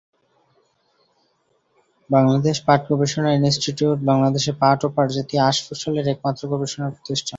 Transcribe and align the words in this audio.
বাংলাদেশ 2.09 2.55
পাট 2.67 2.81
গবেষণা 2.89 3.29
ইনস্টিটিউট 3.33 3.99
বাংলাদেশে 4.09 4.51
পাট 4.61 4.79
ও 4.83 4.97
পাট 4.97 5.07
জাতীয় 5.17 5.41
আঁশ 5.43 5.57
ফসলের 5.65 6.05
একমাত্র 6.07 6.41
গবেষণা 6.53 6.87
প্রতিষ্ঠান। 6.93 7.29